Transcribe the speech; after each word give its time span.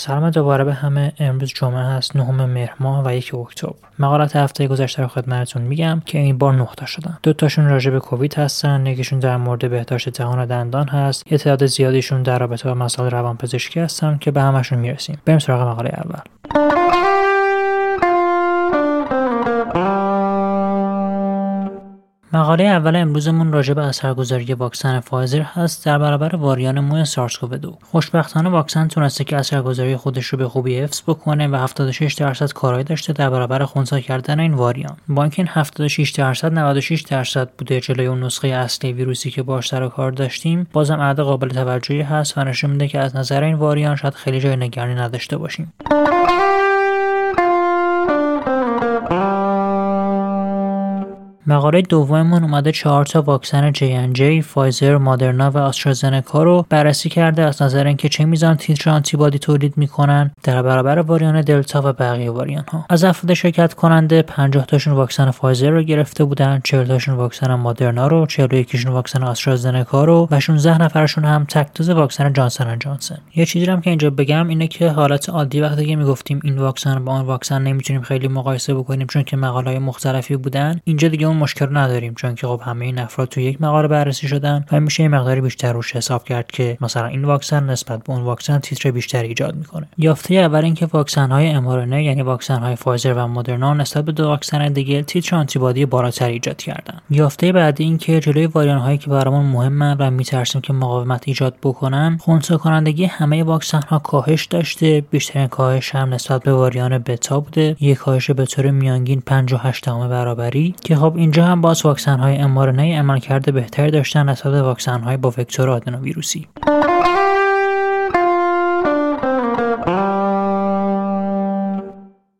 سلام 0.00 0.30
دوباره 0.30 0.64
به 0.64 0.74
همه. 0.74 1.12
امروز 1.18 1.52
جمعه 1.56 1.82
هست 1.82 2.16
نهم 2.16 2.44
مهر 2.44 2.74
ماه 2.80 3.06
و 3.06 3.14
یک 3.14 3.34
اکتبر. 3.34 3.74
مقالات 3.98 4.36
هفته 4.36 4.66
گذشته 4.68 5.02
رو 5.02 5.08
خدمتتون 5.08 5.62
میگم 5.62 6.02
که 6.06 6.18
این 6.18 6.38
بار 6.38 6.54
نقطه 6.54 6.86
شدن. 6.86 7.18
دو 7.22 7.32
تاشون 7.32 7.68
راجع 7.68 7.90
به 7.90 8.00
کووید 8.00 8.34
هستن 8.34 8.86
یکیشون 8.86 9.18
در 9.18 9.36
مورد 9.36 9.70
بهداشت 9.70 10.08
دهان 10.08 10.38
و 10.38 10.46
دندان 10.46 10.88
هست. 10.88 11.32
یه 11.32 11.38
تعداد 11.38 11.66
زیادیشون 11.66 12.22
در 12.22 12.38
رابطه 12.38 12.68
با 12.68 12.74
مسائل 12.74 13.10
روانپزشکی 13.10 13.80
هستن 13.80 14.18
که 14.18 14.30
به 14.30 14.40
همشون 14.40 14.78
می‌رسیم. 14.78 15.18
بریم 15.24 15.38
سراغ 15.38 15.68
مقاله 15.68 15.90
اول. 15.90 17.19
مقاله 22.32 22.64
اول 22.64 22.96
امروزمون 22.96 23.52
راجع 23.52 23.74
به 23.74 23.82
اثرگذاری 23.82 24.54
واکسن 24.54 25.00
فایزر 25.00 25.40
هست 25.40 25.84
در 25.84 25.98
برابر 25.98 26.36
واریان 26.36 26.80
مو 26.80 27.04
سارس 27.04 27.36
کوو 27.36 27.56
2 27.56 27.78
خوشبختانه 27.82 28.48
واکسن 28.48 28.88
تونسته 28.88 29.24
که 29.24 29.36
اثرگذاری 29.36 29.96
خودش 29.96 30.26
رو 30.26 30.38
به 30.38 30.48
خوبی 30.48 30.78
حفظ 30.78 31.02
بکنه 31.02 31.48
و 31.48 31.54
76 31.54 32.14
درصد 32.14 32.52
کارایی 32.52 32.84
داشته 32.84 33.12
در 33.12 33.30
برابر 33.30 33.64
خونسا 33.64 34.00
کردن 34.00 34.40
این 34.40 34.54
واریان. 34.54 34.96
با 35.08 35.22
اینکه 35.22 35.42
این 35.42 35.48
76 35.50 36.10
درصد 36.10 36.52
96 36.52 37.00
درصد 37.00 37.50
بوده 37.58 37.80
جلوی 37.80 38.06
اون 38.06 38.24
نسخه 38.24 38.48
اصلی 38.48 38.92
ویروسی 38.92 39.30
که 39.30 39.42
باش 39.42 39.68
سر 39.68 39.88
کار 39.88 40.10
داشتیم 40.10 40.66
بازم 40.72 41.00
عدد 41.00 41.20
قابل 41.20 41.48
توجهی 41.48 42.02
هست 42.02 42.38
و 42.38 42.44
نشون 42.44 42.70
میده 42.70 42.88
که 42.88 42.98
از 42.98 43.16
نظر 43.16 43.42
این 43.42 43.54
variant 43.54 43.96
شاید 43.96 44.14
خیلی 44.14 44.40
جای 44.40 44.56
نگرانی 44.56 44.94
نداشته 44.94 45.36
باشیم. 45.36 45.72
مقاله 51.46 51.82
دوممون 51.82 52.42
اومده 52.42 52.72
چهار 52.72 53.06
تا 53.06 53.22
واکسن 53.22 53.72
جی 54.12 54.42
فایزر، 54.42 54.96
مادرنا 54.96 55.50
و 55.50 55.58
آسترازنکا 55.58 56.42
رو 56.42 56.66
بررسی 56.68 57.08
کرده 57.08 57.42
از 57.42 57.62
نظر 57.62 57.86
اینکه 57.86 58.08
چه 58.08 58.24
میزان 58.24 58.56
تیتر 58.56 58.90
آنتیبادی 58.90 59.38
تولید 59.38 59.76
می‌کنن 59.76 60.30
در 60.42 60.62
برابر 60.62 60.98
variant 60.98 61.40
دلتا 61.40 61.82
و 61.84 61.92
بقیه 61.92 62.30
variant 62.30 62.64
ها. 62.72 62.84
از 62.90 63.04
افراد 63.04 63.34
شرکت 63.34 63.74
کننده 63.74 64.22
50 64.22 64.66
تاشون 64.66 64.94
واکسن 64.94 65.30
فایزر 65.30 65.70
رو 65.70 65.82
گرفته 65.82 66.24
بودن، 66.24 66.60
40 66.64 66.86
تاشون 66.86 67.14
واکسن 67.14 67.54
مادرنا 67.54 68.06
رو، 68.06 68.26
41 68.26 68.76
شون 68.76 68.92
واکسن 68.92 69.22
آسترازنکا 69.22 70.04
رو 70.04 70.28
و 70.30 70.40
16 70.40 70.82
نفرشون 70.82 71.24
هم 71.24 71.44
تک 71.44 71.68
دوز 71.74 71.90
واکسن 71.90 72.32
جانسن 72.32 72.78
جانسن. 72.78 73.18
یه 73.36 73.46
چیزی 73.46 73.66
هم 73.66 73.80
که 73.80 73.90
اینجا 73.90 74.10
بگم 74.10 74.48
اینه 74.48 74.66
که 74.66 74.88
حالت 74.88 75.28
عادی 75.28 75.60
وقتی 75.60 75.86
که 75.86 75.96
می‌گفتیم 75.96 76.40
این 76.44 76.58
واکسن 76.58 77.04
با 77.04 77.12
اون 77.12 77.26
واکسن 77.26 77.62
نمی‌تونیم 77.62 78.02
خیلی 78.02 78.28
مقایسه 78.28 78.74
بکنیم 78.74 79.06
چون 79.06 79.22
که 79.22 79.36
مقاله 79.36 79.78
مختلفی 79.78 80.36
بودن 80.36 80.80
اینجا 80.84 81.08
دیگه 81.08 81.29
اون 81.30 81.38
مشکل 81.38 81.76
نداریم 81.76 82.14
چون 82.14 82.34
که 82.34 82.46
خب 82.46 82.60
همه 82.64 82.84
این 82.84 82.98
افراد 82.98 83.28
تو 83.28 83.40
یک 83.40 83.62
مقاله 83.62 83.88
بررسی 83.88 84.28
شدن 84.28 84.64
و 84.72 84.80
میشه 84.80 85.02
یه 85.02 85.08
مقداری 85.08 85.40
بیشتر 85.40 85.72
روش 85.72 85.96
حساب 85.96 86.24
کرد 86.24 86.50
که 86.50 86.78
مثلا 86.80 87.06
این 87.06 87.24
واکسن 87.24 87.70
نسبت 87.70 88.04
به 88.04 88.12
اون 88.12 88.22
واکسن 88.22 88.58
تیتر 88.58 88.90
بیشتری 88.90 89.28
ایجاد 89.28 89.54
می‌کنه. 89.54 89.88
یافته 89.98 90.34
اول 90.34 90.64
اینکه 90.64 90.86
واکسن 90.86 91.30
های 91.30 91.54
mRNA 91.54 91.92
یعنی 91.92 92.22
واکسن 92.22 92.58
های 92.58 92.76
فایزر 92.76 93.14
و 93.14 93.26
مدرنا 93.26 93.74
نسبت 93.74 94.04
به 94.04 94.12
دو 94.12 94.24
واکسن 94.24 94.72
دیگه 94.72 95.02
تیتر 95.02 95.36
آنتیبادی 95.36 95.86
بالاتر 95.86 96.28
ایجاد 96.28 96.56
کردن. 96.56 96.98
یافته 97.10 97.52
بعدی 97.52 97.84
اینکه 97.84 98.20
جلوی 98.20 98.46
واریان 98.46 98.78
هایی 98.78 98.98
که 98.98 99.10
برامون 99.10 99.46
مهمن 99.46 99.96
و 99.98 100.10
میترسیم 100.10 100.60
که 100.60 100.72
مقاومت 100.72 101.22
ایجاد 101.26 101.54
بکنن 101.62 102.18
خونسا 102.20 102.56
کنندگی 102.56 103.04
همه 103.04 103.42
واکسن 103.42 103.82
ها 103.88 103.98
کاهش 103.98 104.44
داشته. 104.44 105.04
بیشترین 105.10 105.46
کاهش 105.46 105.94
هم 105.94 106.14
نسبت 106.14 106.42
به 106.42 106.52
واریان 106.52 106.98
بتا 106.98 107.40
بوده. 107.40 107.76
یک 107.80 107.98
کاهش 107.98 108.30
به 108.30 108.46
طور 108.46 108.70
میانگین 108.70 109.20
58 109.20 109.88
برابری 109.88 110.74
که 110.84 110.96
خب 110.96 111.12
اینجا 111.20 111.44
هم 111.44 111.60
باز 111.60 111.86
واکسن 111.86 112.18
های 112.18 112.36
امارنه 112.36 112.98
عملکرد 112.98 113.54
بهتری 113.54 113.90
داشتن 113.90 114.28
نسبت 114.28 114.54
واکسن 114.54 115.00
های 115.00 115.16
با 115.16 115.28
وکتور 115.28 115.70
آدنوویروسی. 115.70 116.48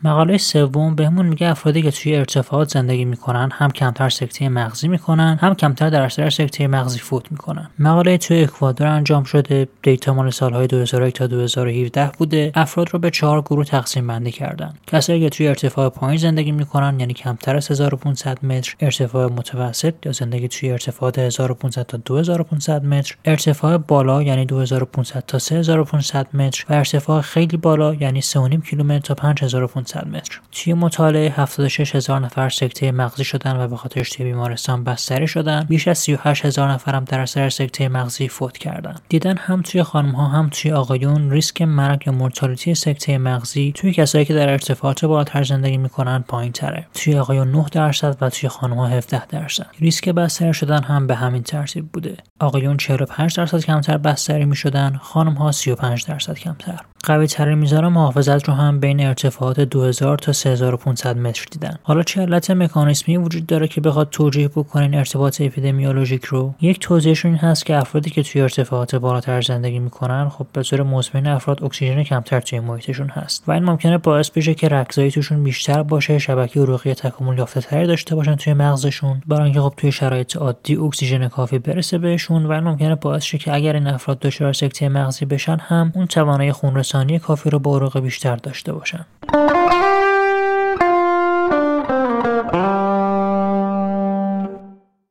مقاله 0.04 0.38
سوم 0.38 0.94
بهمون 0.94 1.26
میگه 1.26 1.50
افرادی 1.50 1.82
که 1.82 1.90
توی 1.90 2.16
ارتفاعات 2.16 2.68
زندگی 2.68 3.04
می‌کنن 3.04 3.50
هم 3.52 3.70
کمتر 3.70 4.08
سکته 4.08 4.48
مغزی 4.48 4.88
می‌کنن 4.88 5.38
هم 5.40 5.54
کمتر 5.54 5.90
در 5.90 6.02
اثر 6.02 6.30
سکته 6.30 6.66
مغزی 6.66 6.98
فوت 6.98 7.32
می‌کنن. 7.32 7.70
مقاله 7.78 8.18
توی 8.18 8.42
اکوادور 8.42 8.86
انجام 8.86 9.24
شده 9.24 9.68
دیتا 9.82 10.14
مال 10.14 10.30
سالهای 10.30 10.66
2001 10.66 11.14
تا 11.14 11.26
2017 11.26 12.10
بوده. 12.18 12.52
افراد 12.54 12.88
رو 12.90 12.98
به 12.98 13.10
چهار 13.10 13.40
گروه 13.42 13.64
تقسیم 13.64 14.06
بندی 14.06 14.30
کردن. 14.30 14.74
کسایی 14.86 15.20
که 15.20 15.28
توی 15.28 15.48
ارتفاع 15.48 15.88
پایین 15.88 16.16
زندگی 16.16 16.52
می‌کنن 16.52 17.00
یعنی 17.00 17.14
کمتر 17.14 17.56
از 17.56 17.70
1500 17.70 18.44
متر. 18.44 18.74
ارتفاع 18.80 19.26
متوسط 19.26 19.94
یا 20.06 20.12
زندگی 20.12 20.48
توی 20.48 20.70
ارتفاعات 20.70 21.18
1500 21.18 21.86
تا 21.86 21.98
2500 22.04 22.84
متر. 22.84 23.16
ارتفاع 23.24 23.76
بالا 23.76 24.22
یعنی 24.22 24.44
2500 24.44 25.24
تا 25.26 25.38
3500 25.38 26.36
متر. 26.36 26.64
و 26.68 26.72
ارتفاع 26.72 27.20
خیلی 27.20 27.56
بالا 27.56 27.94
یعنی 27.94 28.22
3.5 28.22 28.60
کیلومتر 28.70 28.98
تا 28.98 29.14
5500 29.14 29.89
متر. 29.96 30.40
توی 30.52 30.74
مطالعه 30.74 31.30
76 31.30 31.94
هزار 31.94 32.20
نفر 32.20 32.48
سکته 32.48 32.92
مغزی 32.92 33.24
شدن 33.24 33.56
و 33.56 33.68
به 33.68 33.76
خاطر 33.76 34.04
توی 34.04 34.24
بیمارستان 34.24 34.84
بستری 34.84 35.26
شدن. 35.28 35.66
بیش 35.68 35.88
از 35.88 35.98
38 35.98 36.44
هزار 36.44 36.70
نفر 36.70 36.94
هم 36.94 37.04
در 37.04 37.20
اثر 37.20 37.48
سکته 37.48 37.88
مغزی 37.88 38.28
فوت 38.28 38.58
کردن. 38.58 38.94
دیدن 39.08 39.36
هم 39.36 39.62
توی 39.62 39.82
خانم 39.82 40.10
ها 40.10 40.26
هم 40.26 40.48
توی 40.52 40.72
آقایون 40.72 41.30
ریسک 41.30 41.62
مرگ 41.62 42.02
یا 42.06 42.12
مورتالتی 42.12 42.74
سکته 42.74 43.18
مغزی 43.18 43.72
توی 43.72 43.92
کسایی 43.92 44.24
که 44.24 44.34
در 44.34 44.50
ارتفاعات 44.50 45.04
بالاتر 45.04 45.42
زندگی 45.42 45.76
می‌کنن 45.76 46.24
پایین 46.28 46.52
تره 46.52 46.86
توی 46.94 47.18
آقایون 47.18 47.50
9 47.50 47.66
درصد 47.72 48.16
و 48.20 48.30
توی 48.30 48.48
خانم 48.48 48.76
ها 48.76 48.86
17 48.86 49.26
درصد. 49.26 49.66
ریسک 49.80 50.08
بستری 50.08 50.54
شدن 50.54 50.82
هم 50.82 51.06
به 51.06 51.14
همین 51.14 51.42
ترتیب 51.42 51.88
بوده. 51.92 52.16
آقایون 52.40 52.76
45 52.76 53.36
درصد 53.36 53.60
کمتر 53.60 53.98
بستری 53.98 54.44
می‌شدن. 54.44 55.00
خانم 55.02 55.32
ها 55.32 55.52
35 55.52 56.06
درصد 56.06 56.34
کمتر. 56.34 56.80
قوی 57.04 57.26
ترین 57.26 57.58
میزان 57.58 57.88
محافظت 57.88 58.48
رو 58.48 58.54
هم 58.54 58.80
بین 58.80 59.06
ارتفاعات 59.06 59.60
2000 59.80 60.18
تا 60.18 60.32
3500 60.32 61.16
متر 61.16 61.44
دیدن. 61.50 61.78
حالا 61.82 62.02
چه 62.02 62.20
علت 62.20 62.50
مکانیسمی 62.50 63.16
وجود 63.16 63.46
داره 63.46 63.68
که 63.68 63.80
بخواد 63.80 64.10
توجیه 64.10 64.48
بکنین 64.48 64.94
ارتباط 64.94 65.41
اپیدمیولوژیک 65.41 66.24
رو؟ 66.24 66.54
یک 66.60 66.78
توضیحشون 66.80 67.30
این 67.30 67.41
هست 67.41 67.66
که 67.66 67.76
افرادی 67.76 68.10
که 68.10 68.22
توی 68.22 68.41
ارتفاعات 68.41 68.94
بالاتر 68.94 69.41
زندگی 69.41 69.78
می‌کنن 69.78 70.28
خب 70.28 70.46
به 70.52 70.62
طور 70.62 70.82
مزمن 70.82 71.26
افراد 71.26 71.64
اکسیژن 71.64 72.02
کمتر 72.02 72.41
توی 72.41 72.60
محیطشون 72.60 73.08
هست. 73.08 73.44
و 73.46 73.52
این 73.52 73.64
ممکنه 73.64 73.98
باعث 73.98 74.30
بشه 74.30 74.54
که 74.54 74.68
رگزایی 74.68 75.10
توشون 75.10 75.44
بیشتر 75.44 75.82
باشه 75.82 76.18
شبکه 76.18 76.60
عروقی 76.60 76.94
تکامل 76.94 77.38
یافته 77.38 77.60
تری 77.60 77.86
داشته 77.86 78.14
باشن 78.14 78.34
توی 78.36 78.52
مغزشون 78.52 79.22
برای 79.26 79.44
اینکه 79.44 79.60
خب 79.60 79.74
توی 79.76 79.92
شرایط 79.92 80.36
عادی 80.36 80.76
اکسیژن 80.76 81.28
کافی 81.28 81.58
برسه 81.58 81.98
بهشون 81.98 82.47
و 82.47 82.52
این 82.52 82.64
ممکنه 82.64 82.94
باعث 82.94 83.22
شه 83.22 83.38
که 83.38 83.54
اگر 83.54 83.74
این 83.74 83.86
افراد 83.86 84.18
دچار 84.18 84.52
سکته 84.52 84.88
مغزی 84.88 85.24
بشن 85.24 85.56
هم 85.56 85.92
اون 85.94 86.06
توانایی 86.06 86.52
خونرسانی 86.52 87.18
کافی 87.18 87.50
رو 87.50 87.58
با 87.58 87.76
عروق 87.76 88.00
بیشتر 88.00 88.36
داشته 88.36 88.72
باشن. 88.72 89.06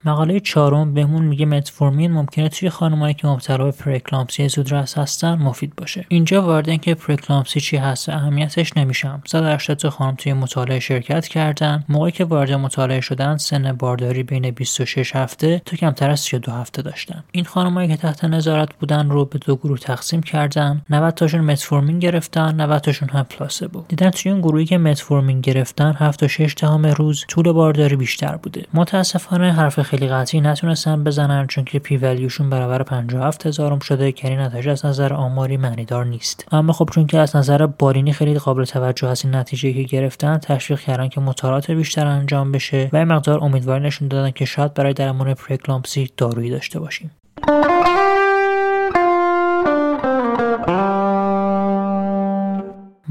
مقاله 0.10 0.40
چهارم 0.40 0.94
بهمون 0.94 1.26
میگه 1.26 1.46
متفورمین 1.46 2.12
ممکنه 2.12 2.50
توی 2.50 2.70
خانمایی 2.70 3.14
که 3.14 3.28
مبتلا 3.28 3.64
به 3.64 3.72
پره‌اکلامپسی 3.72 4.50
زودرس 4.50 4.98
هستن 4.98 5.36
مفید 5.36 5.76
باشه. 5.76 6.06
اینجا 6.08 6.42
وارد 6.42 6.70
اینکه 6.70 6.96
پره‌اکلامپسی 6.96 7.60
چی 7.60 7.78
هست 7.78 8.10
اهمیتش 8.10 8.78
نمیشم 8.78 9.22
180 9.26 9.78
تا 9.78 9.90
خانم 9.90 10.16
توی 10.16 10.34
مطالعه 10.34 10.80
شرکت 10.80 11.28
کردن. 11.28 11.84
موقعی 11.90 12.12
که 12.12 12.26
وارد 12.26 12.52
مطالعه 12.52 13.02
شدن 13.02 13.38
سن 13.38 13.74
بارداری 13.74 14.24
بین 14.24 14.52
26 14.52 15.16
هفته 15.16 15.62
تا 15.66 15.78
کمتر 15.78 16.10
از 16.10 16.20
32 16.20 16.52
هفته 16.52 16.82
داشتن. 16.82 17.24
این 17.32 17.46
خانمایی 17.46 17.88
که 17.88 17.98
تحت 17.98 18.26
نظارت 18.26 18.74
بودن 18.74 19.10
رو 19.10 19.26
به 19.26 19.40
دو 19.40 19.56
گروه 19.56 19.80
تقسیم 19.80 20.22
کردن. 20.22 20.82
90 20.90 21.14
تاشون 21.14 21.42
متفورمین 21.42 22.00
گرفتن 22.00 22.62
90 22.62 22.82
تاشون 22.82 23.10
هم 23.10 23.24
placebo 23.24 23.84
دیدن 23.88 24.10
توی 24.10 24.32
اون 24.32 24.42
گروهی 24.42 24.66
که 24.66 24.78
متفورمین 24.78 25.42
گرفتن 25.42 25.94
7 25.94 26.20
تا 26.20 26.28
6 26.28 26.56
دهم 26.62 26.86
روز 26.86 27.26
طول 27.28 27.52
بارداری 27.52 27.96
بیشتر 27.96 28.36
بوده. 28.36 28.66
متاسفانه 28.74 29.54
حرف 29.54 29.82
خیلی 29.82 29.99
قطعی 30.08 30.42
نتونستن 30.42 31.04
بزنن 31.04 31.48
چون 31.48 31.64
که 31.64 31.80
پی 31.80 31.98
ولیوشون 31.98 32.50
برابر 32.50 32.84
57 32.84 33.46
هزارم 33.46 33.80
شده 33.80 34.12
که 34.12 34.28
این 34.28 34.40
نتیجه 34.40 34.72
از 34.72 34.86
نظر 34.86 35.14
آماری 35.14 35.58
معنیدار 35.58 36.06
نیست. 36.06 36.46
اما 36.52 36.74
خب 36.74 36.90
چون 36.94 37.08
که 37.08 37.18
از 37.18 37.36
نظر 37.36 37.66
بالینی 37.66 38.14
خیلی 38.14 38.40
قابل 38.40 38.66
توجه 38.66 39.08
از 39.08 39.26
این 39.26 39.36
نتیجه 39.36 39.74
که 39.74 39.84
گرفتن 39.84 40.38
تشویق 40.38 40.80
کردن 40.80 41.08
که 41.08 41.22
مطالعات 41.22 41.72
بیشتر 41.72 42.08
انجام 42.08 42.52
بشه 42.52 42.90
و 42.94 42.98
این 42.98 43.08
مقدار 43.08 43.44
امیدواری 43.44 43.84
نشون 43.84 44.08
دادن 44.08 44.32
که 44.32 44.46
شاید 44.46 44.74
برای 44.74 44.94
درمان 44.94 45.34
پرکلامپسی 45.34 46.12
دارویی 46.18 46.50
داشته 46.50 46.80
باشیم. 46.80 47.12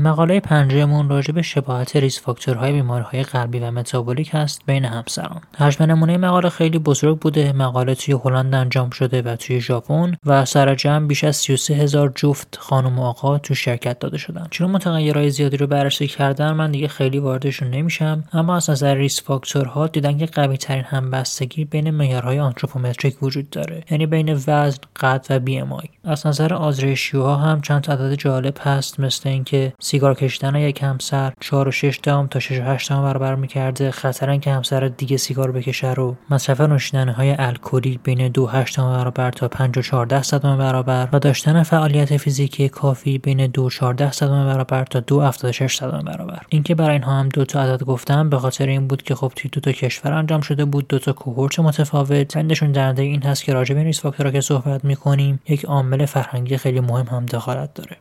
مقاله 0.01 0.41
پنجمون 0.41 1.09
راجع 1.09 1.33
به 1.33 1.43
شباهت 1.43 1.97
risk 1.97 2.21
factor 2.21 2.60
های 2.60 2.73
بیماریهای 2.73 3.23
قلبی 3.23 3.59
و 3.59 3.71
متابولیک 3.71 4.31
هست 4.33 4.63
بین 4.67 4.85
همسران. 4.85 5.41
حجم 5.59 5.85
نمونه 5.85 6.17
مقاله 6.17 6.49
خیلی 6.49 6.79
بزرگ 6.79 7.19
بوده. 7.19 7.53
مقاله 7.53 7.95
توی 7.95 8.15
هلند 8.25 8.55
انجام 8.55 8.91
شده 8.91 9.23
و 9.23 9.37
توی 9.37 9.61
ژاپن 9.61 10.17
و 10.27 10.45
سر 10.45 10.75
جمع 10.75 11.07
بیش 11.07 11.25
از 11.25 11.37
33 11.37 11.75
هزار 11.75 12.13
جفت 12.15 12.59
خانم 12.61 12.99
و 12.99 13.03
آقا 13.03 13.39
تو 13.39 13.55
شرکت 13.55 13.99
داده 13.99 14.19
شدن. 14.19 14.47
چون 14.51 14.71
متغیرهای 14.71 15.31
زیادی 15.31 15.57
رو 15.57 15.67
بررسی 15.67 16.07
کردن 16.07 16.53
من 16.53 16.71
دیگه 16.71 16.89
خیلی 16.89 17.19
واردشون 17.19 17.71
نمیشم 17.71 18.25
اما 18.33 18.57
از 18.57 18.71
نظر 18.71 18.95
risk 18.95 19.23
factor 19.23 19.78
ها 19.78 19.87
دیدن 19.87 20.19
که 20.19 20.27
قوی 20.27 20.57
ترین 20.57 20.85
همبستگی 20.85 21.65
بین 21.65 21.91
معیارهای 21.91 22.39
anthropometric 22.39 23.23
وجود 23.23 23.51
داره 23.51 23.85
یعنی 23.91 24.07
بین 24.07 24.33
وزن 24.47 24.79
قد 24.97 25.27
و 25.31 25.75
BMI. 25.75 25.89
از 26.05 26.27
نظر 26.27 26.55
odds 26.55 26.88
ratio 26.88 27.29
ها 27.29 27.37
هم 27.37 27.61
چند 27.61 27.91
عدد 27.91 28.15
جالب 28.15 28.57
هست 28.61 29.01
مثل 29.01 29.29
اینکه 29.29 29.73
سیگار 29.89 30.15
کشیدن 30.15 30.55
یک 30.55 30.83
همسر 30.83 31.33
4 31.41 31.69
و 31.69 31.71
6 31.71 31.97
دهم 32.03 32.27
تا 32.27 32.39
6 32.39 32.59
و 32.59 32.63
8 32.63 32.91
دهم 32.91 33.03
برابر 33.03 33.35
می‌کرده. 33.35 33.91
خطر 33.91 34.31
اینکه 34.31 34.51
همسر 34.51 34.89
دیگه 34.89 35.17
سیگار 35.17 35.53
بکشه 35.53 35.93
رو 35.93 36.17
مصرف 36.31 36.61
نوشیدنی 36.61 37.13
های 37.13 37.35
الکلی 37.39 38.01
بین 38.05 38.29
2 38.29 38.47
8 38.47 38.81
برابر 38.81 39.31
تا 39.31 39.49
5 39.49 39.79
و 39.79 39.83
14 39.83 40.23
صدم 40.23 40.59
برابر 40.59 41.09
و 41.13 41.19
داشتن 41.19 41.63
فعالیت 41.63 42.17
فیزیکی 42.17 42.69
کافی 42.69 43.19
بین 43.19 43.47
2 43.47 43.63
و 43.63 43.71
14 43.71 44.13
صدم 44.13 44.47
برابر 44.47 44.85
تا 44.85 45.01
2 45.01 45.21
76 45.21 45.77
صدم 45.77 46.03
برابر. 46.07 46.43
اینکه 46.49 46.75
برای 46.75 46.93
اینها 46.93 47.13
هم 47.13 47.29
دو 47.29 47.45
تا 47.45 47.63
عدد 47.63 47.83
گفتم 47.83 48.31
به 48.31 48.39
خاطر 48.39 48.67
این 48.67 48.89
بود 48.89 49.03
که 49.03 49.15
خب 49.15 49.33
توی 49.37 49.51
دو 49.51 49.61
تا 49.61 49.73
کشور 49.73 50.13
انجام 50.13 50.41
شده 50.41 50.65
بود. 50.65 50.89
دو 50.89 50.99
تا 50.99 51.13
کوهورت 51.13 51.61
متفاوت. 51.61 52.37
نشون 52.37 52.73
دهنده 52.73 53.03
این 53.03 53.23
هست 53.23 53.45
که 53.45 53.53
راجع 53.53 53.75
به 53.75 53.83
risk 53.83 54.01
factor 54.01 54.28
ها 54.28 54.33
که 54.33 54.41
صحبت 54.41 54.85
می‌کنیم 54.85 55.41
یک 55.49 55.65
عامل 55.65 56.07
فرهنگی 56.07 56.57
خیلی 56.57 56.81
مهم 56.81 57.07
هم 57.07 57.27
دخالت 57.27 57.75
داره. 57.75 57.97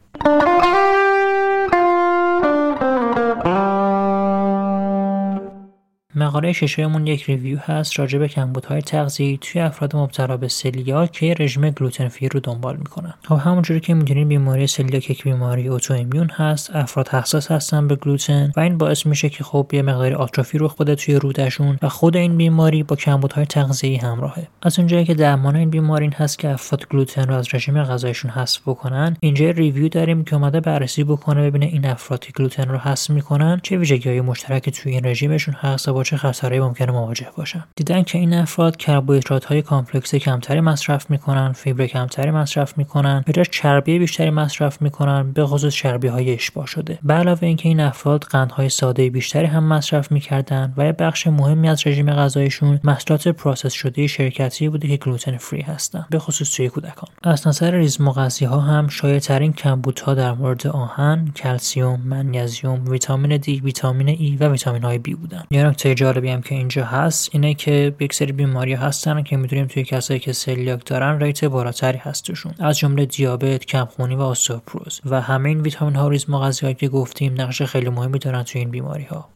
مقاله 6.18 6.54
ششمون 6.54 7.08
یک 7.08 7.24
review 7.24 7.60
هست 7.60 8.00
راجع 8.00 8.20
به 8.20 8.28
کمبودهای 8.28 8.82
تغذیه‌ای 8.82 9.38
توی 9.42 9.62
افراد 9.62 9.96
مبتلا 9.96 10.38
به 10.38 10.48
سلیاک 10.48 11.12
که 11.12 11.36
رژیم 11.40 11.70
gluten 11.70 12.08
free 12.08 12.30
رو 12.30 12.40
دنبال 12.40 12.78
می‌کنن. 12.78 13.14
خب 13.24 13.36
همونجوری 13.36 13.80
که 13.80 13.94
می‌دونین 13.94 14.28
بیماری 14.28 14.68
سلیاک 14.68 15.10
یک 15.10 15.24
بیماری 15.24 15.68
autoimmune 15.68 16.30
هست، 16.30 16.76
افراد 16.76 17.08
حساس 17.08 17.52
هستن 17.52 17.88
به 17.88 17.96
گلوتن 17.96 18.52
و 18.56 18.60
این 18.60 18.78
باعث 18.78 19.06
میشه 19.06 19.30
که 19.30 19.44
خب 19.44 19.70
یه 19.74 19.82
مقداری 19.82 20.14
آتروفی 20.14 20.58
رخ 20.58 20.76
بده 20.76 20.96
توی 20.96 21.16
رودشون 21.16 21.78
و 21.82 21.90
خود 21.90 22.18
این 22.18 22.38
بیماری 22.38 22.84
با 22.84 22.96
کمبودهای 22.96 23.46
تغذیه‌ای 23.46 23.96
همراهه. 23.96 24.48
از 24.62 24.80
اونجایی 24.80 25.06
که 25.06 25.14
درمان 25.14 25.56
این 25.56 25.70
بیماری 25.70 26.08
این 26.08 26.14
هست 26.14 26.40
که 26.40 26.50
افراد 26.50 26.88
گلوتن 26.88 27.28
رو 27.28 27.34
از 27.34 27.54
رژیم 27.54 27.84
غذایشون 27.84 28.32
حذف 28.32 28.62
بکنن، 28.62 29.18
اینجا 29.20 29.50
review 29.50 29.90
داریم 29.90 30.24
که 30.24 30.36
اومده 30.36 30.60
بررسی 30.60 31.04
بکنه 31.04 31.42
ببینه 31.50 31.66
این 31.66 31.86
افراد 31.86 32.26
گلوتن 32.36 32.70
رو 32.70 32.78
حذف 32.78 33.10
می‌کنن 33.10 33.60
چه 33.64 33.78
ویژگی‌های 33.78 34.22
مشترک 34.22 34.70
توی 34.70 34.92
این 34.92 35.06
رژیمشون 35.06 35.54
هست 35.54 35.90
چه 36.08 36.18
خطرهایی 36.18 36.62
ممکنه 36.62 36.92
مواجه 36.92 37.28
باشن 37.38 37.64
دیدن 37.76 38.04
که 38.04 38.18
این 38.18 38.34
افراد 38.34 38.78
کربوهیدرات 38.78 39.46
های 39.46 39.62
complex 39.62 40.16
کمتری 40.16 40.62
مصرف 40.62 41.10
می‌کنن 41.10 41.52
فیبر 41.52 41.88
کمتری 41.88 42.32
مصرف 42.32 42.78
می‌کنن 42.78 43.24
به 43.26 43.46
چربی 43.52 44.00
بیشتری 44.00 44.30
مصرف 44.30 44.82
می‌کنن 44.82 45.32
به 45.32 45.46
خصوص 45.46 45.74
چربی 45.74 46.08
های 46.08 46.34
اشباع 46.34 46.66
شده. 46.66 47.00
به 47.04 47.14
علاوه 47.14 47.44
اینکه 47.44 47.70
این 47.70 47.80
افراد 47.80 48.24
قندهای 48.24 48.70
ساده 48.70 49.10
بیشتری 49.10 49.46
هم 49.46 49.64
مصرف 49.64 50.12
می‌کردن 50.12 50.74
و 50.78 50.86
یه 50.86 50.92
بخش 50.92 51.28
مهمی 51.28 51.70
از 51.70 51.88
رژیم 51.88 52.12
غذایشون 52.12 52.80
محصولات 52.84 53.28
process 53.28 53.74
شده 53.74 54.08
شرکتی 54.08 54.70
بوده 54.70 54.88
که 54.88 54.98
gluten 54.98 55.38
free 55.38 55.62
هستن 55.62 56.06
به 56.10 56.20
خصوص 56.20 56.56
توی 56.56 56.70
کودکان. 56.70 57.10
از 57.24 57.48
نظر 57.48 57.72
ریزمغذی 57.72 58.08
ها 58.08 58.60
هم 58.60 58.88
شایع 58.88 59.20
ترین 59.20 59.54
کمبودها 59.54 60.14
در 60.14 60.34
مورد 60.34 60.68
آهن 60.68 61.32
کلسیوم 61.36 62.02
منیزیم 62.02 62.90
ویتامین 62.90 63.38
دی 63.38 63.60
ویتامین 63.60 64.10
ای 64.10 64.38
و 64.40 64.50
ویتامین 64.50 64.84
های 64.84 64.98
بی 64.98 65.16
بودن. 65.16 65.44
یه 65.52 65.64
نکته 65.64 65.96
جالبی 65.98 66.30
هم 66.30 66.42
که 66.42 66.56
اینجا 66.56 66.86
هست 66.86 67.30
اینه 67.34 67.54
که 67.54 67.96
یک 68.00 68.14
سری 68.14 68.32
بیماری 68.32 68.74
هستن 68.74 69.24
که 69.24 69.38
می‌دونیم 69.38 69.68
توی 69.68 69.84
کسایی 69.84 70.20
که 70.20 70.34
سلیاک 70.34 70.86
دارن 70.86 71.20
rate 71.20 71.46
بالاتری 71.46 71.98
هست 71.98 72.26
توشون. 72.26 72.54
از 72.60 72.78
جمله 72.78 73.06
دیابت 73.06 73.66
کمخونی 73.66 74.16
و 74.16 74.22
استئوپروز 74.22 75.02
و 75.06 75.22
همه 75.22 75.50
این 75.50 75.62
ویتامین 75.62 75.96
ها 75.96 76.06
و 76.06 76.10
ریزمغذی 76.10 76.74
که 76.74 76.88
گفتیم 76.88 77.42
نقش 77.42 77.62
خیلی 77.62 77.90
مهمی 77.90 78.20
دارن 78.20 78.44
توی 78.44 78.62
این 78.62 78.70
بیماری 78.70 79.04
ها 79.04 79.30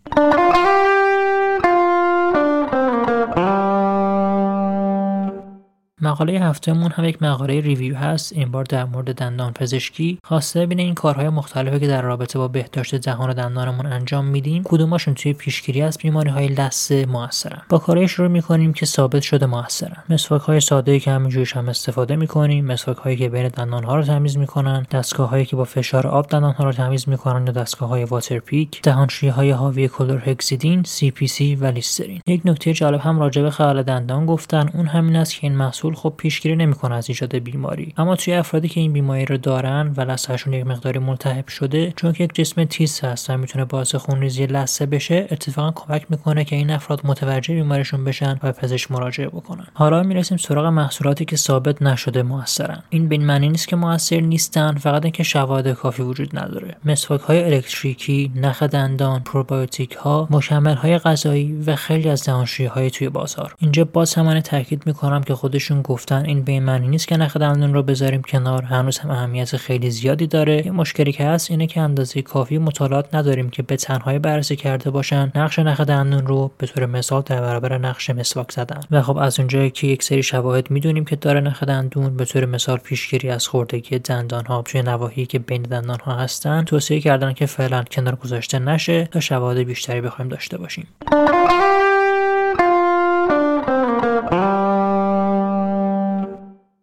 مقاله 6.02 6.34
هفتهمون 6.34 6.92
هم 6.92 7.06
یک 7.06 7.24
مقاله 7.24 7.62
review 7.62 7.98
هست. 7.98 8.34
این 8.34 8.52
بار 8.52 8.64
در 8.64 8.86
مورد 8.86 9.16
دندان 9.16 9.54
پزشکی. 9.54 10.20
خواسته 10.24 10.60
ببینه 10.66 10.82
این 10.82 10.94
کارهای 10.94 11.30
مختلفی 11.30 11.80
که 11.80 11.88
در 11.88 12.02
رابطه 12.02 12.40
با 12.40 12.48
بهداشت 12.48 12.96
دهان 12.96 13.30
و 13.30 13.34
دندانمون 13.34 13.86
انجام 13.86 14.26
میدیم 14.26 14.64
کدوماشون 14.66 15.14
توی 15.14 15.34
پیشگیری 15.34 15.82
از 15.82 15.98
بیماری 15.98 16.30
های 16.30 16.48
لثه 16.48 17.06
موثرن؟ 17.06 17.62
با 17.70 17.78
کارهای 17.78 18.08
شروع 18.08 18.28
می‌کنیم 18.28 18.74
که 18.74 18.86
ثابت 18.86 19.22
شده 19.22 19.46
موثرن. 19.46 20.04
مسواک 20.10 20.42
های 20.42 20.60
ساده 20.60 21.00
که 21.00 21.12
همینجوریش 21.12 21.56
هم 21.56 21.70
استفاده 21.70 22.16
می‌کنیم 22.16 22.66
مسواک 22.66 22.98
هایی 22.98 23.18
که 23.18 23.30
بین 23.30 23.48
دندان 23.48 23.84
ها 23.84 23.96
رو 23.96 24.04
تمیز 24.04 24.38
می‌کنن 24.38 24.86
دستگاه 24.92 25.30
هایی 25.30 25.46
که 25.46 25.56
با 25.56 25.64
فشار 25.64 26.08
آب 26.08 26.28
دندان 26.28 26.54
ها 26.54 26.64
رو 26.64 26.72
تمیز 26.72 27.10
می‌کنن 27.10 27.48
یا 27.48 27.54
دستگاه 27.54 27.90
های 27.90 28.06
water 28.06 28.40
pick 28.40 28.82
دهانشویی 28.82 29.32
های 29.32 29.52
حاوی 29.52 29.88
کلورهکسیدین 29.88 30.84
CPC 30.84 31.56
و 31.56 31.66
لیسترین. 31.66 32.22
یک 32.28 32.42
نکته 32.46 32.74
جالب 32.74 33.00
هم 33.00 33.20
راجع 33.20 33.42
به 33.42 33.50
خلال 33.50 33.84
دندان 33.84 34.26
گفتن. 34.26 34.70
اون 34.74 34.86
همین 34.86 35.16
است 35.16 35.36
که 35.36 35.48
این 35.48 35.56
محصول 35.56 35.91
خب 35.94 36.14
پیشگیری 36.18 36.56
نمی‌کنه 36.56 36.96
از 36.96 37.10
ایجاد 37.10 37.36
بیماری. 37.36 37.94
اما 37.98 38.16
توی 38.16 38.34
افرادی 38.34 38.68
که 38.68 38.80
این 38.80 38.94
بیماری 38.94 39.26
رو 39.26 39.38
دارن 39.38 39.94
و 39.98 40.02
لثهشون 40.02 40.54
یک 40.54 40.66
مقداری 40.66 41.00
ملتهب 41.00 41.48
شده 41.48 41.94
چون 41.96 42.14
که 42.14 42.24
یک 42.24 42.36
جسم 42.36 42.64
تیز 42.64 43.00
هست 43.00 43.30
و 43.30 43.38
می‌تونه 43.38 43.66
باعث 43.66 43.96
خونریزی 43.96 44.46
لثه 44.46 44.86
بشه 44.86 45.28
اتفاقا 45.32 45.72
کمک 45.72 46.06
می‌کنه 46.10 46.44
که 46.44 46.56
این 46.56 46.72
افراد 46.72 47.02
متوجه 47.04 47.54
بیماریشون 47.54 48.04
بشن 48.04 48.40
و 48.44 48.52
پزشک 48.52 48.92
مراجعه 48.92 49.28
بکنن. 49.28 49.68
حالا 49.74 50.04
می‌رسیم 50.04 50.38
سراغ 50.38 50.66
محصولاتی 50.66 51.26
که 51.26 51.36
ثابت 51.36 51.82
نشده 51.82 52.24
موثرن. 52.24 52.84
این 52.90 53.10
به 53.10 53.18
معنی 53.18 53.50
نیست 53.50 53.68
که 53.68 53.76
موثر 53.76 54.20
نیستن 54.20 54.76
فقط 54.76 55.04
اینکه 55.04 55.24
شواهد 55.24 55.68
کافی 55.74 56.04
وجود 56.04 56.38
نداره. 56.38 56.76
مسواک 56.86 57.22
های 57.22 57.44
الکتریکی 57.44 58.32
نخ 58.36 58.64
دندان 58.64 59.20
پروبیوتیک 59.20 59.94
ها 59.94 60.28
مکمل 60.32 60.76
های 60.76 60.98
غذایی 60.98 61.64
و 61.68 61.76
خیلی 61.76 62.10
از 62.10 62.24
دهانشویی 62.24 62.70
های 62.70 62.92
توی 62.92 63.10
بازار. 63.10 63.56
اینجا 63.60 63.86
باز 63.86 64.14
هم 64.14 64.40
تاکید 64.40 64.84
می‌کنم 64.86 65.24
که 65.24 65.36
خودشون 65.36 65.81
گفتن 65.82 66.26
این 66.26 66.44
به 66.44 66.60
معنی 66.60 66.88
نیست 66.88 67.08
که 67.08 67.18
نخ 67.18 67.38
دندون 67.38 67.74
رو 67.74 67.84
بذاریم 67.84 68.22
کنار. 68.22 68.64
هنوز 68.64 69.00
هم 69.00 69.10
اهمیت 69.10 69.58
خیلی 69.58 69.92
زیادی 69.92 70.28
داره. 70.28 70.66
یه 70.66 70.72
مشکلی 70.72 71.12
که 71.12 71.26
هست 71.26 71.52
اینه 71.52 71.68
که 71.68 71.82
اندازه 71.82 72.22
کافی 72.22 72.58
مطالعات 72.58 73.16
نداریم 73.16 73.50
که 73.50 73.64
به 73.64 73.76
تنهایی 73.76 74.20
بررسی 74.20 74.56
کرده 74.56 74.90
باشن. 74.90 75.32
نقش 75.36 75.60
نخ 75.60 75.82
دندون 75.82 76.28
رو 76.28 76.52
به 76.58 76.68
طور 76.68 76.86
مثال 76.86 77.22
در 77.26 77.42
برابر 77.42 77.78
نقش 77.78 78.10
مسواک 78.10 78.52
زدن. 78.52 78.80
و 78.92 79.02
خب 79.02 79.18
از 79.18 79.40
اونجایی 79.40 79.70
که 79.70 79.88
یک 79.88 80.04
سری 80.04 80.24
شواهد 80.24 80.72
می‌دونیم 80.72 81.06
که 81.06 81.16
داره 81.16 81.40
نخ 81.40 81.64
دندون 81.64 82.18
به 82.18 82.26
طور 82.26 82.46
مثال 82.46 82.78
پیشگیری 82.78 83.30
از 83.30 83.48
خوردگی 83.48 84.00
دندان 84.00 84.46
ها 84.46 84.62
توی 84.62 84.82
نواحی 84.82 85.26
که 85.26 85.40
بین 85.40 85.62
دندان 85.62 86.00
ها 86.00 86.16
هستن 86.16 86.64
توصیه 86.64 87.02
کردن 87.02 87.34
که 87.34 87.46
فعلا 87.46 87.84
کنار 87.84 88.16
گذاشته 88.16 88.60
نشه 88.60 89.06
تا 89.06 89.20
شواهد 89.20 89.58
بیشتری 89.58 90.02
بخوایم 90.02 90.30
داشته 90.30 90.58
باشیم. 90.58 90.88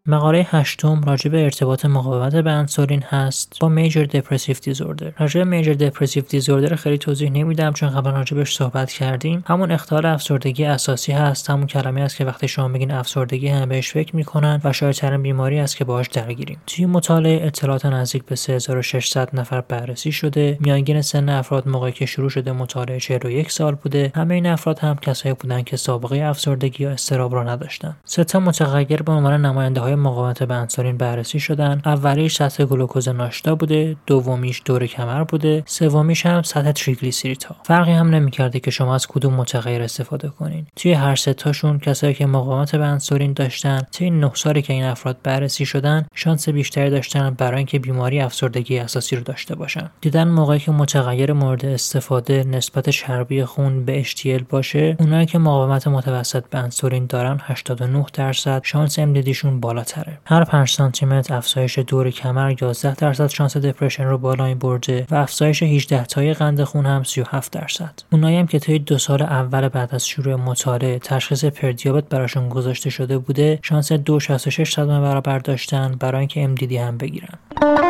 مقاله 0.08 0.46
هشتم 0.50 1.00
راجع 1.06 1.30
به 1.30 1.44
ارتباط 1.44 1.84
مقاومت 1.84 2.36
به 2.36 2.50
انسولین 2.50 3.02
هست 3.02 3.56
با 3.60 3.68
میجر 3.68 4.04
دپرسیو 4.04 4.56
دیزوردر 4.62 5.12
راجع 5.18 5.44
به 5.44 5.44
میجر 5.44 5.72
دپرسیو 5.72 6.24
دیزوردر 6.28 6.76
خیلی 6.76 6.98
توضیح 6.98 7.30
نمیدم 7.30 7.72
چون 7.72 7.90
قبلا 7.90 8.12
راجبش 8.12 8.56
صحبت 8.56 8.92
کردیم. 8.92 9.44
همون 9.46 9.70
اختلال 9.70 10.06
افسردگی 10.06 10.64
اساسی 10.64 11.12
هست. 11.12 11.50
همون 11.50 11.66
کلمه 11.66 12.00
است 12.00 12.16
که 12.16 12.24
وقتی 12.24 12.48
شما 12.48 12.68
بگین 12.68 12.90
افسردگی 12.90 13.48
هم 13.48 13.68
بهش 13.68 13.92
فکر 13.92 14.16
می‌کنن 14.16 14.60
و 14.64 14.72
شاید 14.72 14.94
ترین 14.94 15.22
بیماری 15.22 15.58
است 15.58 15.76
که 15.76 15.84
باهاش 15.84 16.08
درگیریم. 16.08 16.58
توی 16.66 16.86
مطالعه 16.86 17.46
اطلاعات 17.46 17.86
نزدیک 17.86 18.24
به 18.24 18.36
3600 18.36 19.28
نفر 19.32 19.60
بررسی 19.60 20.12
شده. 20.12 20.56
میانگین 20.60 21.02
سن 21.02 21.28
افراد 21.28 21.68
موقعی 21.68 21.92
که 21.92 22.06
شروع 22.06 22.30
شده 22.30 22.52
مطالعه 22.52 23.00
41 23.00 23.52
سال 23.52 23.74
بوده. 23.74 24.12
همه 24.14 24.34
این 24.34 24.46
افراد 24.46 24.78
هم 24.78 24.96
کسایی 24.96 25.34
بودن 25.34 25.62
که 25.62 25.76
سابقه 25.76 26.16
افسردگی 26.16 26.84
یا 26.84 26.90
استراب 26.90 27.34
را 27.34 27.42
نداشتن 27.42 27.96
سه 28.04 28.24
تا 28.24 28.40
متغیر 28.40 29.02
به 29.02 29.12
عنوان 29.12 29.46
نماینده 29.46 29.80
های 29.80 29.97
مقاومت 29.98 30.42
به 30.42 30.54
انسولین 30.54 30.96
بررسی 30.96 31.40
شدن. 31.40 31.82
اولیش 31.84 32.36
سطح 32.36 32.64
گلوکوز 32.64 33.08
ناشتا 33.08 33.54
بوده 33.54 33.96
دومیش 34.06 34.62
دور 34.64 34.86
کمر 34.86 35.24
بوده 35.24 35.62
سومیش 35.66 36.26
هم 36.26 36.42
سطح 36.42 36.72
تریگلیسیریدها 36.72 37.56
فرقی 37.62 37.92
هم 37.92 38.08
نمی‌کرده 38.10 38.60
که 38.60 38.70
شما 38.70 38.94
از 38.94 39.06
کدوم 39.06 39.34
متغیر 39.34 39.82
استفاده 39.82 40.28
کنین. 40.28 40.66
توی 40.76 40.92
هر 40.92 41.16
سه 41.16 41.34
تاشون 41.34 41.78
کسایی 41.78 42.14
که 42.14 42.26
مقاومت 42.26 42.76
به 42.76 42.84
انسولین 42.84 43.32
داشتن 43.32 43.82
این 43.98 44.20
نه 44.20 44.30
سالی 44.34 44.62
که 44.62 44.72
این 44.72 44.84
افراد 44.84 45.16
بررسی 45.22 45.66
شدن 45.66 46.06
شانس 46.14 46.48
بیشتری 46.48 46.90
داشتن 46.90 47.30
برای 47.30 47.56
اینکه 47.56 47.78
بیماری 47.78 48.20
افسردگی 48.20 48.78
اساسی 48.78 49.16
رو 49.16 49.22
داشته 49.22 49.54
باشن. 49.54 49.90
دیدن 50.00 50.28
موقعی 50.28 50.58
که 50.58 50.72
متغیر 50.72 51.32
مورد 51.32 51.64
استفاده 51.64 52.44
نسبت 52.44 52.90
چربی 52.90 53.44
خون 53.44 53.84
به 53.84 54.04
HDL 54.04 54.42
باشه 54.50 54.96
اونایی 55.00 55.26
که 55.26 55.38
مقاومت 55.38 55.88
متوسط 55.88 56.44
به 56.50 56.58
انسولین 56.58 57.06
دارن 57.06 57.38
89 57.42 58.06
درصد 58.12 58.60
شانس 58.64 59.00
MDDشون 59.00 59.60
بالاتر 59.60 59.87
بالاتره 59.96 60.18
هر 60.24 60.44
5 60.44 60.68
سانتی 60.68 61.06
متر 61.06 61.34
افزایش 61.34 61.78
دور 61.78 62.10
کمر 62.10 62.54
11 62.62 62.94
درصد 62.94 63.26
شانس 63.26 63.56
دپرشن 63.56 64.04
رو 64.04 64.18
بالا 64.18 64.54
برده 64.54 65.06
و 65.10 65.14
افزایش 65.14 65.62
18 65.62 66.04
تای 66.04 66.34
قند 66.34 66.64
خون 66.64 66.86
هم 66.86 67.02
37 67.02 67.52
درصد. 67.52 67.92
اونایی 68.12 68.36
هم 68.36 68.46
که 68.46 68.58
توی 68.58 68.78
دو 68.78 68.98
سال 68.98 69.22
اول 69.22 69.68
بعد 69.68 69.94
از 69.94 70.06
شروع 70.06 70.34
مطالعه 70.34 70.98
تشخیص 70.98 71.44
پردیابت 71.44 72.08
براشون 72.08 72.48
گذاشته 72.48 72.90
شده 72.90 73.18
بوده 73.18 73.58
شانس 73.62 73.92
2.66 73.92 74.78
برابر 74.78 75.38
داشتن 75.38 75.96
برای 76.00 76.18
اینکه 76.18 76.54
MDD 76.54 76.72
هم 76.72 76.98
بگیرن. 76.98 77.87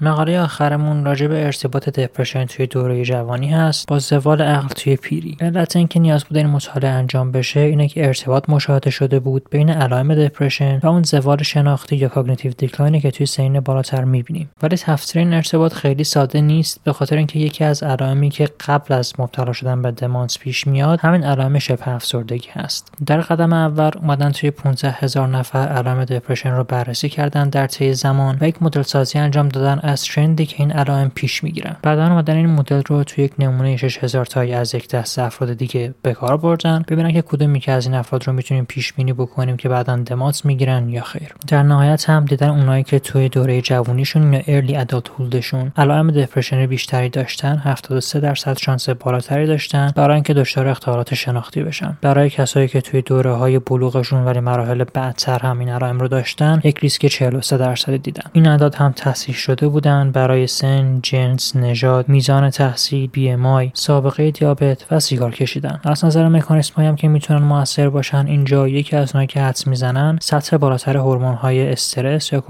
مقاله 0.00 0.40
آخرمون 0.40 1.04
راجع 1.04 1.26
به 1.26 1.46
ارتباط 1.46 1.88
depression 1.88 2.44
توی 2.44 2.66
دوره 2.66 3.04
جوانی 3.04 3.48
هست. 3.48 3.88
با 3.88 3.98
زوال 3.98 4.42
عقل 4.42 4.68
توی 4.68 4.96
پیری. 4.96 5.36
علت 5.40 5.76
اینکه 5.76 6.00
نیاز 6.00 6.24
بوده 6.24 6.40
این 6.40 6.48
مطالعه 6.48 6.90
انجام 6.90 7.32
بشه 7.32 7.60
اینه 7.60 7.88
که 7.88 8.06
ارتباط 8.06 8.50
مشاهده 8.50 8.90
شده 8.90 9.20
بود 9.20 9.46
بین 9.50 9.70
علائم 9.70 10.14
depression 10.14 10.80
و 10.82 10.86
اون 10.86 11.02
زوال 11.02 11.42
شناختی 11.42 11.96
یا 11.96 12.08
cognitive 12.08 12.52
decline 12.52 12.94
ی 12.94 13.00
که 13.00 13.10
توی 13.10 13.26
سنین 13.26 13.60
بالاتر 13.60 14.04
می‌بینیم. 14.04 14.50
ولی 14.62 14.76
تفسیر 14.76 15.22
این 15.22 15.34
ارتباط 15.34 15.72
خیلی 15.72 16.04
ساده 16.04 16.40
نیست 16.40 16.80
به 16.84 16.92
خاطر 16.92 17.16
اینکه 17.16 17.38
یکی 17.38 17.64
از 17.64 17.82
علائمی 17.82 18.30
که 18.30 18.48
قبل 18.66 18.94
از 18.94 19.12
مبتلا 19.18 19.52
شدن 19.52 19.82
به 19.82 19.90
دمانس 19.90 20.38
پیش 20.38 20.66
میاد 20.66 21.00
همین 21.00 21.24
علائم 21.24 21.58
شبه 21.58 21.88
افسردگی 21.88 22.48
هست. 22.52 22.92
در 23.06 23.20
قدم 23.20 23.52
اول 23.52 23.90
اومدن 23.96 24.30
توی 24.30 24.50
15 24.50 24.90
هزار 24.90 25.28
نفر 25.28 25.68
علائم 25.68 26.04
depression 26.04 26.50
رو 26.50 26.64
بررسی 26.64 27.08
کردن 27.08 27.48
در 27.48 27.66
طی 27.66 27.94
زمان 27.94 28.38
و 28.40 28.48
یک 28.48 28.62
مدل 28.62 28.82
سازی 28.82 29.18
انجام 29.18 29.48
دادن 29.48 29.80
از 29.90 30.04
trend 30.04 30.39
ی 30.39 30.46
که 30.46 30.56
این 30.58 30.72
علائم 30.72 31.10
پیش 31.14 31.44
می‌گیرن. 31.44 31.76
بعدا 31.82 32.06
اومدن 32.06 32.36
این 32.36 32.46
مدل 32.46 32.82
رو 32.86 33.04
توی 33.04 33.24
یک 33.24 33.32
نمونه 33.38 33.76
6000 33.76 34.26
تایی 34.26 34.52
از 34.52 34.74
یک 34.74 34.88
دسته 34.88 35.22
افراد 35.22 35.52
دیگه 35.52 35.94
به 36.02 36.14
کار 36.14 36.36
بردن 36.36 36.84
ببینن 36.88 37.12
که 37.12 37.22
کدومی 37.22 37.60
که 37.60 37.72
از 37.72 37.86
این 37.86 37.94
افراد 37.94 38.26
رو 38.26 38.32
می‌تونیم 38.32 38.64
پیش 38.64 38.92
بینی 38.92 39.12
بکنیم 39.12 39.56
که 39.56 39.68
بعدا 39.68 39.96
دمانس 39.96 40.44
می‌گیرن 40.44 40.88
یا 40.88 41.02
خیر. 41.02 41.34
در 41.48 41.62
نهایت 41.62 42.10
هم 42.10 42.24
دیدن 42.24 42.48
اونایی 42.48 42.82
که 42.82 42.98
توی 42.98 43.28
دوره 43.28 43.60
جوونیشون 43.60 44.32
یا 44.32 44.42
ارلی 44.46 44.76
ادالت 44.76 45.08
هولدشون 45.18 45.72
علائم 45.76 46.10
دپرشن 46.10 46.66
بیشتری 46.66 47.08
داشتن 47.08 47.56
73 47.64 48.20
درصد 48.20 48.58
شانس 48.58 48.88
بالاتری 48.88 49.46
داشتن 49.46 49.92
برای 49.96 50.14
اینکه 50.14 50.34
دچار 50.34 50.68
اختلالات 50.68 51.14
شناختی 51.14 51.62
بشن. 51.62 51.98
برای 52.02 52.30
کسایی 52.30 52.68
که 52.68 52.80
توی 52.80 53.02
دوره 53.02 53.32
های 53.32 53.58
بلوغشون 53.58 54.24
ولی 54.24 54.40
مراحل 54.40 54.84
بعدتر 54.84 55.38
هم 55.38 55.58
این 55.58 55.68
علائم 55.68 55.98
رو 55.98 56.08
داشتن 56.08 56.60
یک 56.64 56.78
ریسک 56.78 57.06
43 57.06 57.56
درصد 57.56 57.96
دیدن. 57.96 58.30
این 58.32 58.46
اعداد 58.46 58.74
هم 58.74 58.92
تصحیح 58.92 59.36
شده 59.36 59.68
بودن 59.80 60.10
برای 60.12 60.46
سن، 60.46 61.00
جنس، 61.02 61.56
نژاد، 61.56 62.08
میزان 62.08 62.50
تحصیل، 62.50 63.06
بی 63.06 63.30
ام 63.30 63.70
سابقه 63.74 64.30
دیابت 64.30 64.86
و 64.90 65.00
سیگار 65.00 65.30
کشیدن. 65.30 65.80
از 65.84 66.04
نظر 66.04 66.28
مکانیسم 66.28 66.82
هم 66.82 66.96
که 66.96 67.08
می‌تونن 67.08 67.42
موثر 67.42 67.88
باشن 67.88 68.26
اینجا 68.26 68.68
یکی 68.68 68.96
از 68.96 69.10
اونایی 69.14 69.26
که 69.26 69.40
حدس 69.40 69.66
می‌زنن 69.66 70.18
سطح 70.22 70.56
بالاتر 70.56 70.96
هورمون 70.96 71.34
های 71.34 71.72
استرس 71.72 72.32
یا 72.32 72.44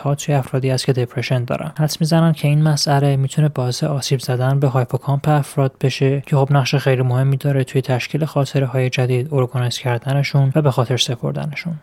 ها 0.00 0.14
توی 0.14 0.34
افرادی 0.34 0.70
است 0.70 0.86
که 0.86 0.92
depression 0.92 1.44
دارن. 1.44 1.72
حدس 1.78 2.00
می‌زنن 2.00 2.32
که 2.32 2.48
این 2.48 2.62
مسئله 2.62 3.16
می‌تونه 3.16 3.48
باعث 3.48 3.84
آسیب 3.84 4.20
زدن 4.20 4.60
به 4.60 4.68
هیپوکامپ 4.68 5.28
افراد 5.28 5.72
بشه 5.80 6.22
که 6.26 6.36
خب 6.36 6.48
نقش 6.50 6.74
خیلی 6.74 7.02
مهمی 7.02 7.36
داره 7.36 7.64
توی 7.64 7.82
تشکیل 7.82 8.24
خاطره 8.24 8.66
های 8.66 8.90
جدید، 8.90 9.34
organize 9.34 9.78
کردنشون 9.78 10.52
و 10.54 10.62
به 10.62 10.70
خاطر 10.70 10.96
سپردنشون. 10.96 11.74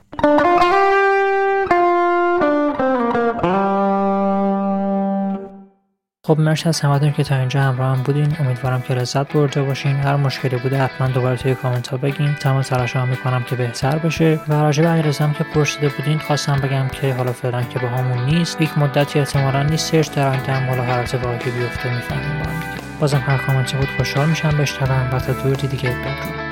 خب 6.28 6.40
مرسی 6.40 6.70
از 6.70 6.82
همتون 6.82 7.12
که 7.12 7.24
تا 7.24 7.36
اینجا 7.36 7.62
همراه 7.62 7.98
هم 7.98 8.04
بودین. 8.04 8.36
امیدوارم 8.40 8.82
که 8.82 8.94
لذت 8.94 9.34
برده 9.34 9.64
باشین. 9.64 9.96
هر 9.96 10.16
مشکلی 10.16 10.58
بوده 10.58 10.78
حتما 10.78 11.08
دوباره 11.08 11.38
توی 11.38 11.56
کامنت 11.56 11.88
ها 11.88 11.98
بگین. 11.98 12.36
تمام 12.36 12.62
تلاشمو 12.62 13.06
می‌کنم 13.06 13.44
که 13.44 13.56
بهتر 13.56 13.98
بشه. 13.98 14.40
و 14.48 14.54
راجع 14.54 14.84
به 14.84 14.90
علیرضا 14.90 15.30
که 15.38 15.44
پرسیده 15.44 15.90
بودین 15.90 16.20
خواستم 16.20 16.60
بگم 16.64 16.88
که 16.88 17.14
حالا 17.14 17.32
فعلا 17.32 17.64
که 17.64 17.80
باهامون 17.80 18.26
نیست. 18.26 18.62
یک 18.62 18.78
مدتی 18.78 19.20
احتمالا 19.20 19.64
نیستش 19.64 20.08
در 20.08 20.34
هم 20.34 20.70
حالا 20.70 20.84
هر 20.84 21.00
اتفاقی 21.00 21.38
که 21.38 21.50
بیفته 21.50 21.96
می‌فهمیم 21.96 22.44
با 22.44 22.50
بازم 23.00 23.24
هر 23.28 23.38
کامنتی 23.38 23.78
بود 23.78 23.90
خوشحال 23.98 24.30
میشم. 24.30 24.58
بشنوم. 24.58 25.10
و 25.14 25.20
تا 25.20 25.34
دور 25.34 25.56
دیگه 25.56 25.90
بدرود. 25.90 26.47